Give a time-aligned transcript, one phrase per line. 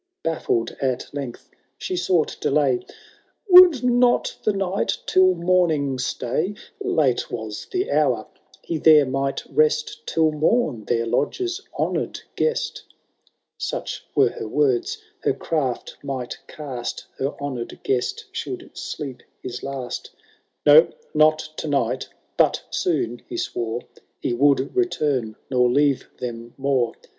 [0.25, 2.85] —Bafiled at length she sought delay:^
[3.49, 6.55] Would not the Knight tUl morning stay?
[6.83, 8.25] Late was the hour—
[8.67, 12.83] ^he there might rest Till mom, their lodge's honour'd guest."
[13.59, 17.05] Such were her words,— her craft might cast.
[17.19, 22.09] Her honoured guest should sleep his last:*« No, not to night—
[22.39, 23.81] ^but soon," he swore,
[24.23, 26.93] «He would return, nor leave them more."